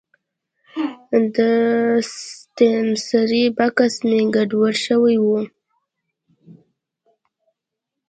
د 1.35 1.37
ستنسرۍ 2.13 3.45
بکس 3.57 3.93
مې 4.07 4.19
ګډوډ 4.35 4.73
شوی 4.85 5.17
و. 5.23 5.25